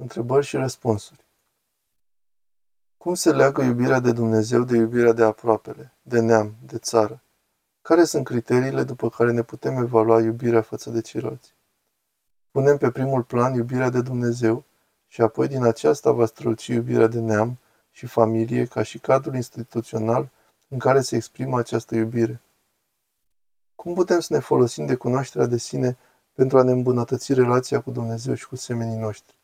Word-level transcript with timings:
Întrebări 0.00 0.46
și 0.46 0.56
răspunsuri. 0.56 1.24
Cum 2.96 3.14
se 3.14 3.32
leagă 3.32 3.62
iubirea 3.62 4.00
de 4.00 4.12
Dumnezeu 4.12 4.64
de 4.64 4.76
iubirea 4.76 5.12
de 5.12 5.24
aproapele, 5.24 5.92
de 6.02 6.20
neam, 6.20 6.54
de 6.64 6.78
țară? 6.78 7.22
Care 7.82 8.04
sunt 8.04 8.24
criteriile 8.24 8.82
după 8.82 9.08
care 9.08 9.32
ne 9.32 9.42
putem 9.42 9.76
evalua 9.76 10.20
iubirea 10.20 10.62
față 10.62 10.90
de 10.90 11.00
ceilalți? 11.00 11.54
Punem 12.50 12.76
pe 12.76 12.90
primul 12.90 13.22
plan 13.22 13.54
iubirea 13.54 13.90
de 13.90 14.02
Dumnezeu 14.02 14.64
și 15.06 15.20
apoi 15.20 15.48
din 15.48 15.64
aceasta 15.64 16.12
va 16.12 16.26
străluci 16.26 16.66
iubirea 16.66 17.06
de 17.06 17.20
neam 17.20 17.58
și 17.90 18.06
familie 18.06 18.66
ca 18.66 18.82
și 18.82 18.98
cadrul 18.98 19.34
instituțional 19.34 20.28
în 20.68 20.78
care 20.78 21.00
se 21.00 21.16
exprimă 21.16 21.58
această 21.58 21.94
iubire. 21.94 22.40
Cum 23.74 23.94
putem 23.94 24.20
să 24.20 24.34
ne 24.34 24.38
folosim 24.38 24.86
de 24.86 24.94
cunoașterea 24.94 25.46
de 25.46 25.58
sine 25.58 25.98
pentru 26.32 26.58
a 26.58 26.62
ne 26.62 26.70
îmbunătăți 26.70 27.34
relația 27.34 27.80
cu 27.80 27.90
Dumnezeu 27.90 28.34
și 28.34 28.46
cu 28.46 28.56
semenii 28.56 28.98
noștri? 28.98 29.38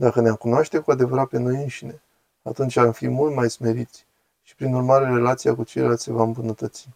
Dacă 0.00 0.20
ne-am 0.20 0.34
cunoaște 0.34 0.78
cu 0.78 0.90
adevărat 0.90 1.28
pe 1.28 1.38
noi 1.38 1.62
înșine, 1.62 2.02
atunci 2.42 2.76
am 2.76 2.92
fi 2.92 3.08
mult 3.08 3.34
mai 3.34 3.50
smeriți 3.50 4.06
și 4.42 4.54
prin 4.54 4.74
urmare 4.74 5.04
relația 5.04 5.54
cu 5.54 5.64
ceilalți 5.64 6.02
se 6.02 6.12
va 6.12 6.22
îmbunătăți. 6.22 6.88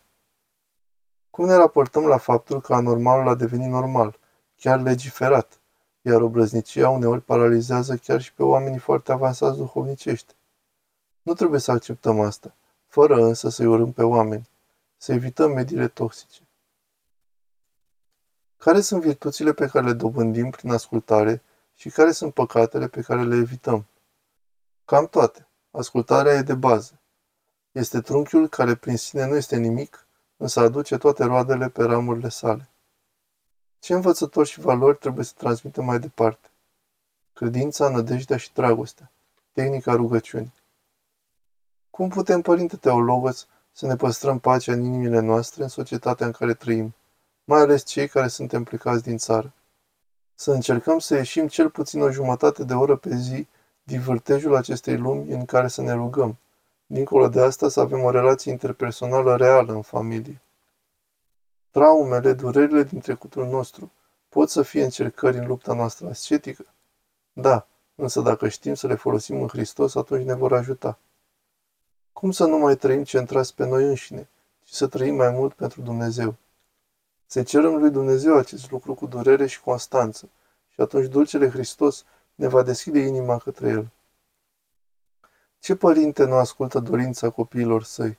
Cum 1.31 1.45
ne 1.45 1.55
raportăm 1.55 2.07
la 2.07 2.19
faptul 2.19 2.61
că 2.61 2.75
anormalul 2.75 3.29
a 3.29 3.35
devenit 3.35 3.69
normal, 3.69 4.19
chiar 4.57 4.81
legiferat, 4.81 5.61
iar 6.03 6.21
obrăznicia 6.21 6.89
uneori 6.89 7.21
paralizează 7.21 7.97
chiar 7.97 8.21
și 8.21 8.35
pe 8.35 8.43
oamenii 8.43 8.79
foarte 8.79 9.13
avansați 9.13 9.57
duhovnicești? 9.57 10.35
Nu 11.23 11.35
trebuie 11.35 11.61
să 11.61 11.71
acceptăm 11.71 12.21
asta, 12.21 12.55
fără 12.87 13.25
însă 13.25 13.49
să-i 13.49 13.67
urâm 13.67 13.93
pe 13.93 14.03
oameni, 14.03 14.49
să 14.97 15.13
evităm 15.13 15.53
mediile 15.53 15.89
toxice. 15.89 16.41
Care 18.57 18.81
sunt 18.81 19.03
virtuțile 19.03 19.53
pe 19.53 19.67
care 19.67 19.87
le 19.87 19.93
dobândim 19.93 20.51
prin 20.51 20.71
ascultare 20.71 21.43
și 21.83 21.91
care 21.91 22.13
sunt 22.13 22.35
păcatele 22.35 22.89
pe 22.89 23.01
care 23.01 23.23
le 23.23 23.37
evităm? 23.37 23.87
Cam 24.85 25.07
toate. 25.07 25.47
Ascultarea 25.71 26.33
e 26.33 26.43
de 26.43 26.55
bază. 26.55 27.01
Este 27.73 28.01
trunchiul 28.01 28.49
care 28.49 28.75
prin 28.75 28.97
sine 28.97 29.27
nu 29.27 29.37
este 29.37 29.57
nimic, 29.57 30.07
însă 30.37 30.61
aduce 30.61 30.97
toate 30.97 31.25
roadele 31.25 31.69
pe 31.69 31.83
ramurile 31.83 32.29
sale. 32.29 32.69
Ce 33.79 33.95
învățători 33.95 34.49
și 34.49 34.61
valori 34.61 34.99
trebuie 34.99 35.25
să 35.25 35.33
transmitem 35.37 35.85
mai 35.85 35.99
departe? 35.99 36.49
Credința, 37.33 37.89
nădejdea 37.89 38.37
și 38.37 38.53
dragostea. 38.53 39.11
Tehnica 39.53 39.93
rugăciunii. 39.93 40.55
Cum 41.91 42.09
putem, 42.09 42.41
Părinte 42.41 42.77
Teologos, 42.77 43.47
să 43.73 43.87
ne 43.87 43.97
păstrăm 43.97 44.39
pacea 44.39 44.73
în 44.73 44.85
inimile 44.85 45.21
noastre 45.21 45.63
în 45.63 45.69
societatea 45.69 46.27
în 46.27 46.33
care 46.33 46.55
trăim, 46.55 46.95
mai 47.45 47.61
ales 47.61 47.85
cei 47.85 48.09
care 48.09 48.29
suntem 48.29 48.65
plecați 48.65 49.03
din 49.03 49.17
țară? 49.17 49.53
Să 50.35 50.51
încercăm 50.51 50.99
să 50.99 51.15
ieșim 51.15 51.49
cel 51.49 51.71
puțin 51.71 52.03
o 52.03 52.11
jumătate 52.11 52.65
de 52.65 52.75
oră 52.75 52.97
pe 52.97 53.17
zi 53.17 53.47
din 53.83 54.01
vârtejul 54.01 54.57
acestei 54.57 54.97
lumi 54.97 55.31
în 55.31 55.45
care 55.45 55.69
să 55.69 55.83
ne 55.83 55.93
rugăm. 55.93 56.39
Dincolo 56.87 57.29
de 57.29 57.41
asta 57.41 57.69
să 57.69 57.81
avem 57.81 58.03
o 58.03 58.11
relație 58.11 58.51
interpersonală 58.51 59.37
reală 59.37 59.73
în 59.73 59.83
familie. 59.83 60.41
Traumele, 61.71 62.33
durerile 62.33 62.83
din 62.83 63.01
trecutul 63.01 63.47
nostru 63.47 63.91
pot 64.29 64.51
să 64.51 64.63
fie 64.63 64.85
încercări 64.85 65.39
în 65.39 65.47
lupta 65.47 65.75
noastră 65.75 66.09
ascetică? 66.09 66.65
Da, 67.33 67.67
însă 67.95 68.21
dacă 68.21 68.49
știm 68.49 68.75
să 68.75 68.87
le 68.87 68.95
folosim 68.95 69.41
în 69.41 69.49
Hristos, 69.49 69.95
atunci 69.95 70.25
ne 70.25 70.35
vor 70.35 70.53
ajuta. 70.53 70.99
Cum 72.13 72.31
să 72.31 72.45
nu 72.45 72.59
mai 72.59 72.77
trăim 72.77 73.05
centrați 73.05 73.55
pe 73.55 73.67
noi 73.67 73.85
înșine, 73.85 74.29
ci 74.65 74.73
să 74.73 74.87
trăim 74.87 75.15
mai 75.15 75.31
mult 75.31 75.53
pentru 75.53 75.81
Dumnezeu? 75.81 76.35
Să 77.33 77.43
cerem 77.43 77.77
lui 77.77 77.91
Dumnezeu 77.91 78.37
acest 78.37 78.71
lucru 78.71 78.95
cu 78.95 79.07
durere 79.07 79.47
și 79.47 79.61
constanță 79.61 80.29
și 80.69 80.81
atunci 80.81 81.07
Dulcele 81.09 81.51
Hristos 81.51 82.05
ne 82.35 82.49
va 82.49 82.63
deschide 82.63 82.99
inima 82.99 83.39
către 83.39 83.69
El. 83.69 83.91
Ce 85.59 85.75
părinte 85.75 86.25
nu 86.25 86.35
ascultă 86.35 86.79
dorința 86.79 87.31
copiilor 87.31 87.83
săi? 87.83 88.19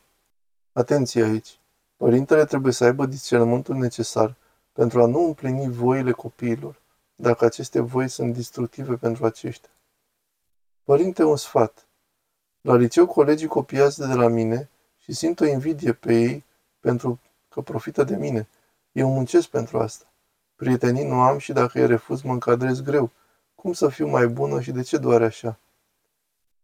Atenție 0.72 1.24
aici! 1.24 1.60
Părintele 1.98 2.46
trebuie 2.46 2.74
să 2.74 2.84
aibă 2.84 3.06
discernământul 3.06 3.76
necesar 3.76 4.36
pentru 4.72 5.02
a 5.02 5.06
nu 5.06 5.20
împlini 5.20 5.72
voile 5.72 6.12
copiilor, 6.12 6.82
dacă 7.16 7.46
aceste 7.46 7.80
voi 7.80 8.08
sunt 8.08 8.34
destructive 8.34 8.96
pentru 8.96 9.26
aceștia. 9.26 9.72
Părinte, 10.84 11.24
un 11.24 11.38
sfat. 11.38 11.88
La 12.62 12.76
liceu 12.76 13.08
colegii 13.08 13.48
copiază 13.48 14.06
de 14.06 14.14
la 14.14 14.28
mine 14.28 14.70
și 14.98 15.14
simt 15.14 15.40
o 15.40 15.46
invidie 15.46 15.94
pe 15.94 16.14
ei 16.14 16.44
pentru 16.80 17.20
că 17.50 17.62
profită 17.62 18.04
de 18.04 18.16
mine. 18.16 18.48
Eu 18.94 19.10
muncesc 19.10 19.48
pentru 19.48 19.80
asta. 19.80 20.06
Prietenii 20.56 21.08
nu 21.08 21.22
am 21.22 21.38
și 21.38 21.54
dacă 21.54 21.80
îi 21.80 21.88
refuz 21.88 22.22
mă 22.22 22.32
încadrez 22.32 22.82
greu, 22.82 23.12
cum 23.56 23.74
să 23.74 23.90
fiu 23.90 24.08
mai 24.08 24.28
bună 24.28 24.62
și 24.62 24.72
de 24.72 24.82
ce 24.82 24.98
doare 24.98 25.26
așa? 25.26 25.58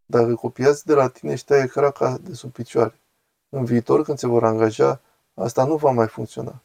Dacă 0.06 0.36
copiați 0.36 0.86
de 0.86 0.94
la 0.94 1.08
tine 1.08 1.36
și 1.36 1.46
taie 1.46 1.68
craca 1.68 2.18
de 2.18 2.34
sub 2.34 2.52
picioare, 2.52 3.00
în 3.50 3.66
viitor 3.66 4.04
când 4.04 4.18
se 4.18 4.28
vor 4.28 4.44
angaja, 4.44 5.02
asta 5.34 5.66
nu 5.66 5.76
va 5.76 5.92
mai 5.92 6.08
funcționa. 6.08 6.62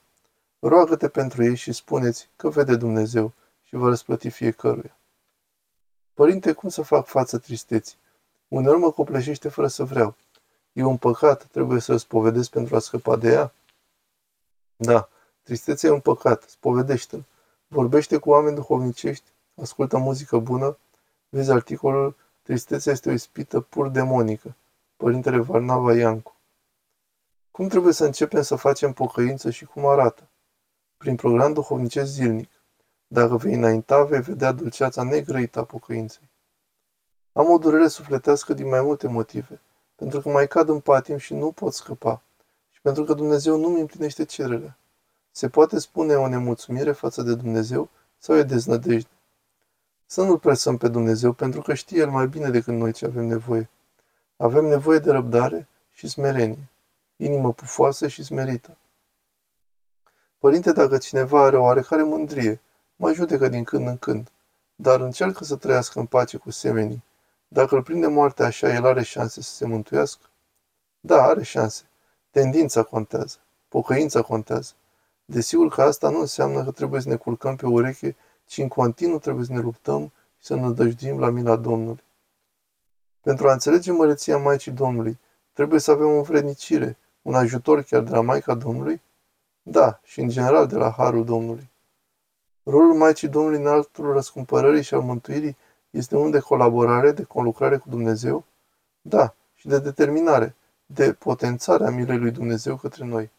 Roagă-te 0.59 1.09
pentru 1.09 1.45
ei 1.45 1.55
și 1.55 1.73
spuneți 1.73 2.29
că 2.37 2.49
vede 2.49 2.77
Dumnezeu 2.77 3.33
și 3.63 3.75
va 3.75 3.89
răsplăti 3.89 4.31
fiecăruia. 4.31 4.97
Părinte, 6.15 6.53
cum 6.53 6.69
să 6.69 6.83
fac 6.83 7.07
față 7.07 7.39
tristeții? 7.39 7.97
Uneori 8.49 8.79
mă 8.79 8.91
copleșește 8.91 9.49
fără 9.49 9.67
să 9.67 9.85
vreau. 9.85 10.17
E 10.73 10.83
un 10.83 10.97
păcat, 10.97 11.47
trebuie 11.47 11.81
să 11.81 11.97
spovedesc 11.97 12.51
pentru 12.51 12.77
a 12.77 12.79
scăpa 12.79 13.17
de 13.17 13.29
ea? 13.29 13.53
Da, 14.77 15.09
tristețea 15.45 15.89
e 15.89 15.93
un 15.93 16.01
păcat, 16.01 16.43
spovedește-l. 16.43 17.25
Vorbește 17.67 18.17
cu 18.17 18.31
oameni 18.31 18.55
duhovnicești 18.55 19.25
ascultă 19.61 19.97
muzică 19.97 20.39
bună, 20.39 20.79
vezi 21.29 21.51
articolul 21.51 22.17
Tristețea 22.45 22.93
este 22.93 23.09
o 23.09 23.13
ispită 23.13 23.61
pur 23.61 23.89
demonică. 23.89 24.55
Părintele 24.97 25.39
Varnava 25.39 25.95
Iancu. 25.95 26.35
Cum 27.51 27.69
trebuie 27.69 27.93
să 27.93 28.05
începem 28.05 28.43
să 28.43 28.57
facem 28.57 28.93
pocăință 28.93 29.51
și 29.51 29.65
cum 29.65 29.87
arată? 29.87 30.29
Prin 30.97 31.17
program 31.17 31.53
duhovnicesc 31.53 32.11
zilnic. 32.11 32.51
Dacă 33.07 33.37
vei 33.37 33.55
înainta, 33.55 34.05
vei 34.05 34.21
vedea 34.21 34.53
dulceața 34.53 35.03
negrăită 35.03 35.59
a 35.59 35.65
pocăinței. 35.65 36.29
Am 37.33 37.51
o 37.51 37.59
durere 37.59 37.89
sufletească 37.89 38.53
din 38.53 38.69
mai 38.69 38.81
multe 38.81 39.09
motive, 39.09 39.61
pentru 39.95 40.21
că 40.21 40.29
mai 40.29 40.49
cad 40.49 40.69
în 40.69 40.81
patim 40.81 41.17
și 41.17 41.35
nu 41.35 41.53
pot 41.53 41.75
scăpa, 41.75 42.23
și 42.71 42.81
pentru 42.81 43.05
că 43.05 43.15
Dumnezeu 43.15 43.57
nu 43.57 43.69
mi 43.69 43.81
împlinește 43.81 44.25
cererea. 44.25 44.77
Se 45.37 45.49
poate 45.49 45.79
spune 45.79 46.15
o 46.15 46.29
nemulțumire 46.29 46.93
față 46.93 47.23
de 47.23 47.35
Dumnezeu 47.35 47.89
sau 48.19 48.37
e 48.37 48.43
deznădejde? 48.43 49.09
Să 50.07 50.23
nu-L 50.23 50.39
presăm 50.39 50.77
pe 50.77 50.89
Dumnezeu, 50.89 51.33
pentru 51.33 51.63
că 51.63 51.75
știe 51.75 51.99
El 51.99 52.11
mai 52.11 52.27
bine 52.27 52.51
decât 52.51 52.75
noi 52.75 52.93
ce 52.93 53.07
avem 53.07 53.25
nevoie. 53.25 53.69
Avem 54.37 54.65
nevoie 54.65 54.99
de 54.99 55.11
răbdare 55.11 55.69
și 55.93 56.09
smerenie, 56.09 56.69
inimă 57.17 57.53
pufoasă 57.53 58.09
și 58.09 58.25
smerită. 58.25 58.77
Părinte, 60.39 60.73
dacă 60.73 60.99
cineva 60.99 61.45
are 61.45 61.57
oarecare 61.57 62.03
mândrie, 62.03 62.61
mai 62.97 63.15
judecă 63.15 63.49
din 63.49 63.65
când 63.65 63.87
în 63.87 63.97
când, 63.97 64.31
dar 64.75 65.01
încearcă 65.01 65.45
să 65.45 65.57
trăiască 65.57 65.99
în 65.99 66.07
pace 66.07 66.37
cu 66.37 66.51
semenii. 66.51 67.03
Dacă 67.49 67.75
îl 67.75 67.83
prinde 67.83 68.07
moartea 68.07 68.47
așa, 68.47 68.75
el 68.75 68.87
are 68.87 69.03
șanse 69.03 69.43
să 69.43 69.53
se 69.53 69.67
mântuiască? 69.67 70.27
Da, 71.01 71.23
are 71.23 71.43
șanse. 71.43 71.83
Tendința 72.31 72.83
contează. 72.83 73.37
Pocăința 73.69 74.23
contează. 74.23 74.73
Desigur 75.25 75.69
că 75.69 75.83
asta 75.83 76.11
nu 76.11 76.21
înseamnă 76.21 76.65
că 76.65 76.71
trebuie 76.71 77.01
să 77.01 77.09
ne 77.09 77.17
culcăm 77.17 77.57
pe 77.57 77.67
ureche 77.67 78.17
ci 78.47 78.59
în 78.59 78.69
continuu 78.69 79.19
trebuie 79.19 79.45
să 79.45 79.53
ne 79.53 79.61
luptăm 79.61 80.03
și 80.39 80.47
să 80.47 80.55
nădăjduim 80.55 81.19
la 81.19 81.31
mila 81.31 81.57
Domnului. 81.57 82.03
Pentru 83.21 83.49
a 83.49 83.53
înțelege 83.53 83.93
măreția 83.93 84.37
Maicii 84.37 84.73
Domnului, 84.73 85.19
trebuie 85.53 85.81
să 85.81 85.91
avem 85.91 86.17
o 86.17 86.23
vrednicire, 86.23 86.97
un 87.23 87.35
ajutor 87.35 87.83
chiar 87.83 88.03
de 88.03 88.11
la 88.11 88.21
Maica 88.21 88.55
Domnului? 88.55 89.01
Da, 89.63 90.01
și 90.03 90.21
în 90.21 90.29
general 90.29 90.67
de 90.67 90.77
la 90.77 90.91
Harul 90.91 91.25
Domnului. 91.25 91.69
Rolul 92.63 92.95
Maicii 92.95 93.29
Domnului 93.29 93.59
în 93.59 93.67
altul 93.67 94.13
răscumpărării 94.13 94.83
și 94.83 94.95
al 94.95 95.01
mântuirii 95.01 95.57
este 95.91 96.17
unul 96.17 96.31
de 96.31 96.39
colaborare, 96.39 97.13
de 97.13 97.23
conlucrare 97.23 97.77
cu 97.77 97.89
Dumnezeu? 97.89 98.45
Da, 99.01 99.35
și 99.55 99.69
de 99.69 99.79
determinare, 99.79 100.55
de 100.87 101.13
potențare 101.13 101.87
a 101.87 101.91
milei 101.91 102.19
lui 102.19 102.31
Dumnezeu 102.31 102.77
către 102.77 103.05
noi. 103.05 103.31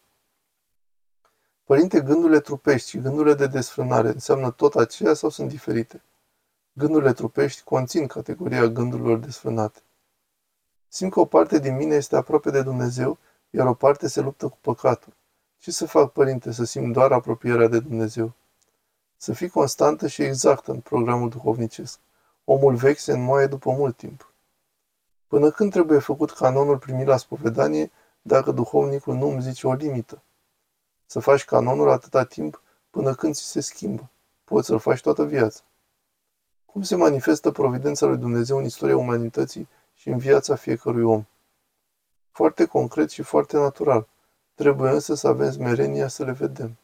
Părinte, 1.66 2.00
gândurile 2.00 2.40
trupești 2.40 2.88
și 2.88 3.00
gândurile 3.00 3.34
de 3.34 3.46
desfrânare 3.46 4.08
înseamnă 4.08 4.50
tot 4.50 4.74
aceea 4.74 5.14
sau 5.14 5.28
sunt 5.28 5.48
diferite? 5.48 6.02
Gândurile 6.72 7.12
trupești 7.12 7.62
conțin 7.62 8.06
categoria 8.06 8.66
gândurilor 8.66 9.18
desfrânate. 9.18 9.80
Simt 10.88 11.12
că 11.12 11.20
o 11.20 11.24
parte 11.24 11.58
din 11.58 11.76
mine 11.76 11.94
este 11.94 12.16
aproape 12.16 12.50
de 12.50 12.62
Dumnezeu, 12.62 13.18
iar 13.50 13.66
o 13.66 13.74
parte 13.74 14.08
se 14.08 14.20
luptă 14.20 14.48
cu 14.48 14.58
păcatul. 14.60 15.12
Ce 15.58 15.70
să 15.70 15.86
fac, 15.86 16.12
părinte, 16.12 16.52
să 16.52 16.64
simt 16.64 16.92
doar 16.92 17.12
apropierea 17.12 17.68
de 17.68 17.80
Dumnezeu? 17.80 18.32
Să 19.16 19.32
fii 19.32 19.48
constantă 19.48 20.06
și 20.06 20.22
exactă 20.22 20.70
în 20.70 20.80
programul 20.80 21.28
duhovnicesc. 21.28 21.98
Omul 22.44 22.74
vechi 22.74 22.98
se 22.98 23.12
înmoaie 23.12 23.46
după 23.46 23.70
mult 23.70 23.96
timp. 23.96 24.32
Până 25.26 25.50
când 25.50 25.70
trebuie 25.70 25.98
făcut 25.98 26.30
canonul 26.30 26.78
primit 26.78 27.06
la 27.06 27.16
spovedanie 27.16 27.90
dacă 28.22 28.50
duhovnicul 28.50 29.14
nu 29.14 29.28
îmi 29.28 29.42
zice 29.42 29.66
o 29.66 29.72
limită? 29.72 30.22
Să 31.06 31.18
faci 31.18 31.44
canonul 31.44 31.90
atâta 31.90 32.24
timp 32.24 32.62
până 32.90 33.14
când 33.14 33.34
ți 33.34 33.42
se 33.42 33.60
schimbă. 33.60 34.10
Poți 34.44 34.66
să-l 34.66 34.78
faci 34.78 35.00
toată 35.00 35.24
viața. 35.24 35.60
Cum 36.64 36.82
se 36.82 36.96
manifestă 36.96 37.50
providența 37.50 38.06
lui 38.06 38.16
Dumnezeu 38.16 38.56
în 38.56 38.64
istoria 38.64 38.96
umanității 38.96 39.68
și 39.94 40.08
în 40.08 40.18
viața 40.18 40.54
fiecărui 40.54 41.02
om? 41.02 41.24
Foarte 42.30 42.64
concret 42.64 43.10
și 43.10 43.22
foarte 43.22 43.56
natural. 43.56 44.06
Trebuie 44.54 44.90
însă 44.90 45.14
să 45.14 45.28
avem 45.28 45.50
smerenia 45.50 46.08
să 46.08 46.24
le 46.24 46.32
vedem. 46.32 46.76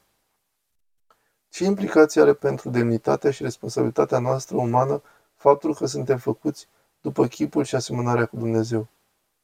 Ce 1.49 1.65
implicații 1.65 2.21
are 2.21 2.33
pentru 2.33 2.71
demnitatea 2.71 3.31
și 3.31 3.43
responsabilitatea 3.43 4.19
noastră 4.19 4.57
umană 4.57 5.03
faptul 5.35 5.75
că 5.75 5.87
suntem 5.87 6.19
făcuți 6.19 6.69
după 7.01 7.27
chipul 7.27 7.65
și 7.65 7.75
asemănarea 7.75 8.27
cu 8.27 8.37
Dumnezeu? 8.37 8.87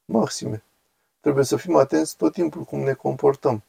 Maxime. 0.04 0.62
Trebuie 1.20 1.44
să 1.44 1.56
fim 1.56 1.76
atenți 1.76 2.16
tot 2.16 2.32
timpul 2.32 2.62
cum 2.62 2.81
ne 2.81 2.92
comportăm. 2.92 3.62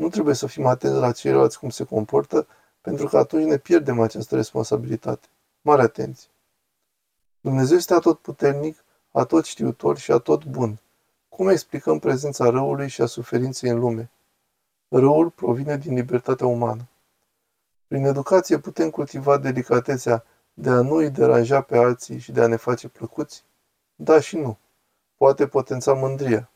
Nu 0.00 0.08
trebuie 0.08 0.34
să 0.34 0.46
fim 0.46 0.66
atenți 0.66 0.98
la 0.98 1.12
ceilalți 1.12 1.58
cum 1.58 1.70
se 1.70 1.84
comportă, 1.84 2.46
pentru 2.80 3.06
că 3.06 3.18
atunci 3.18 3.44
ne 3.44 3.56
pierdem 3.56 4.00
această 4.00 4.34
responsabilitate. 4.34 5.26
Mare 5.60 5.82
atenție! 5.82 6.28
Dumnezeu 7.40 7.76
este 7.76 7.94
atot 7.94 8.18
puternic, 8.18 8.84
atot 9.10 9.44
știutor 9.44 9.98
și 9.98 10.12
atot 10.12 10.44
bun. 10.44 10.78
Cum 11.28 11.48
explicăm 11.48 11.98
prezența 11.98 12.50
răului 12.50 12.88
și 12.88 13.02
a 13.02 13.06
suferinței 13.06 13.70
în 13.70 13.78
lume? 13.78 14.10
Răul 14.88 15.30
provine 15.30 15.76
din 15.76 15.94
libertatea 15.94 16.46
umană. 16.46 16.88
Prin 17.86 18.04
educație 18.04 18.58
putem 18.58 18.90
cultiva 18.90 19.38
delicatețea 19.38 20.24
de 20.54 20.70
a 20.70 20.80
nu 20.80 20.94
îi 20.94 21.10
deranja 21.10 21.60
pe 21.60 21.76
alții 21.76 22.18
și 22.18 22.32
de 22.32 22.40
a 22.40 22.46
ne 22.46 22.56
face 22.56 22.88
plăcuți? 22.88 23.44
Da 23.94 24.20
și 24.20 24.36
nu. 24.36 24.58
Poate 25.16 25.46
potența 25.46 25.92
mândria. 25.92 26.50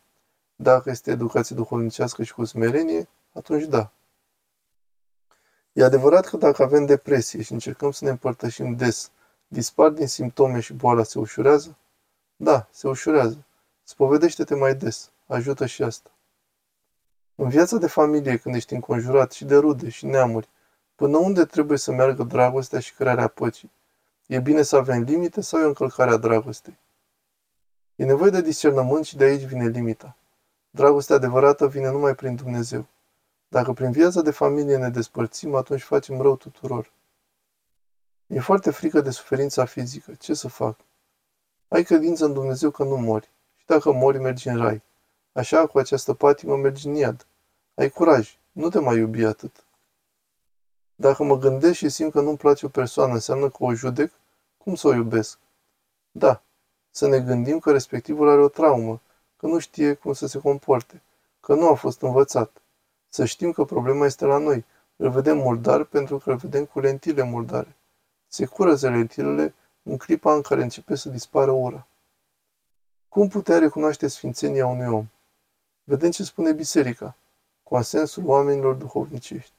Dacă 0.56 0.90
este 0.90 1.10
educație 1.10 1.56
duhovnicească 1.56 2.22
și 2.22 2.34
cu 2.34 2.44
smerenie, 2.44 3.08
atunci 3.34 3.64
da. 3.64 3.92
E 5.72 5.84
adevărat 5.84 6.26
că 6.26 6.36
dacă 6.36 6.62
avem 6.62 6.86
depresie 6.86 7.42
și 7.42 7.52
încercăm 7.52 7.90
să 7.90 8.04
ne 8.04 8.10
împărtășim 8.10 8.76
des, 8.76 9.10
dispar 9.46 9.90
din 9.90 10.06
simptome 10.06 10.60
și 10.60 10.72
boala 10.72 11.02
se 11.02 11.18
ușurează? 11.18 11.76
Da, 12.36 12.68
se 12.70 12.88
ușurează. 12.88 13.44
Spovedește-te 13.82 14.54
mai 14.54 14.74
des. 14.74 15.10
Ajută 15.26 15.66
și 15.66 15.82
asta. 15.82 16.10
În 17.34 17.48
viața 17.48 17.76
de 17.76 17.86
familie, 17.86 18.36
când 18.36 18.54
ești 18.54 18.74
înconjurat 18.74 19.32
și 19.32 19.44
de 19.44 19.56
rude 19.56 19.88
și 19.88 20.06
neamuri, 20.06 20.48
până 20.94 21.16
unde 21.16 21.44
trebuie 21.44 21.78
să 21.78 21.92
meargă 21.92 22.22
dragostea 22.22 22.80
și 22.80 22.94
crearea 22.94 23.28
păcii? 23.28 23.70
E 24.26 24.38
bine 24.40 24.62
să 24.62 24.76
avem 24.76 25.02
limite 25.02 25.40
sau 25.40 25.60
e 25.60 25.64
o 25.64 25.66
încălcare 25.66 26.10
a 26.10 26.16
dragostei? 26.16 26.78
E 27.96 28.04
nevoie 28.04 28.30
de 28.30 28.40
discernământ 28.40 29.04
și 29.04 29.16
de 29.16 29.24
aici 29.24 29.42
vine 29.42 29.68
limita. 29.68 30.16
Dragostea 30.70 31.16
adevărată 31.16 31.68
vine 31.68 31.90
numai 31.90 32.14
prin 32.14 32.34
Dumnezeu. 32.34 32.86
Dacă 33.48 33.72
prin 33.72 33.90
viața 33.90 34.20
de 34.20 34.30
familie 34.30 34.76
ne 34.76 34.88
despărțim, 34.88 35.54
atunci 35.54 35.82
facem 35.82 36.20
rău 36.20 36.36
tuturor. 36.36 36.92
E 38.26 38.40
foarte 38.40 38.70
frică 38.70 39.00
de 39.00 39.10
suferința 39.10 39.64
fizică. 39.64 40.14
Ce 40.14 40.34
să 40.34 40.48
fac? 40.48 40.76
Ai 41.68 41.82
credință 41.82 42.24
în 42.24 42.32
Dumnezeu 42.32 42.70
că 42.70 42.84
nu 42.84 42.96
mori. 42.96 43.30
Și 43.56 43.66
dacă 43.66 43.92
mori, 43.92 44.18
mergi 44.18 44.48
în 44.48 44.56
rai. 44.56 44.82
Așa, 45.32 45.66
cu 45.66 45.78
această 45.78 46.14
patimă, 46.14 46.56
mergi 46.56 46.86
în 46.86 46.94
iad. 46.94 47.26
Ai 47.74 47.90
curaj. 47.90 48.38
Nu 48.52 48.68
te 48.68 48.78
mai 48.78 48.96
iubi 48.96 49.24
atât. 49.24 49.64
Dacă 50.94 51.22
mă 51.22 51.38
gândesc 51.38 51.74
și 51.74 51.88
simt 51.88 52.12
că 52.12 52.20
nu-mi 52.20 52.36
place 52.36 52.66
o 52.66 52.68
persoană, 52.68 53.12
înseamnă 53.12 53.48
că 53.48 53.56
o 53.58 53.74
judec? 53.74 54.12
Cum 54.58 54.74
să 54.74 54.88
o 54.88 54.94
iubesc? 54.94 55.38
Da, 56.10 56.42
să 56.90 57.08
ne 57.08 57.20
gândim 57.20 57.58
că 57.58 57.72
respectivul 57.72 58.28
are 58.28 58.40
o 58.40 58.48
traumă, 58.48 59.00
că 59.36 59.46
nu 59.46 59.58
știe 59.58 59.94
cum 59.94 60.12
să 60.12 60.26
se 60.26 60.38
comporte, 60.38 61.02
că 61.40 61.54
nu 61.54 61.68
a 61.68 61.74
fost 61.74 62.02
învățat. 62.02 62.62
Să 63.14 63.24
știm 63.24 63.52
că 63.52 63.64
problema 63.64 64.06
este 64.06 64.24
la 64.24 64.38
noi. 64.38 64.64
Îl 64.96 65.10
vedem 65.10 65.36
murdar 65.36 65.84
pentru 65.84 66.18
că 66.18 66.30
îl 66.30 66.36
vedem 66.36 66.64
cu 66.64 66.80
lentile 66.80 67.22
murdare. 67.22 67.76
Se 68.28 68.46
curăță 68.46 68.90
lentilele 68.90 69.54
în 69.82 69.96
clipa 69.96 70.34
în 70.34 70.40
care 70.40 70.62
începe 70.62 70.94
să 70.94 71.08
dispară 71.08 71.50
ura. 71.50 71.86
Cum 73.08 73.28
putea 73.28 73.58
recunoaște 73.58 74.06
sfințenia 74.06 74.66
unui 74.66 74.86
om? 74.86 75.06
Vedem 75.84 76.10
ce 76.10 76.24
spune 76.24 76.52
biserica, 76.52 77.16
consensul 77.62 78.26
oamenilor 78.26 78.74
duhovnicești. 78.74 79.52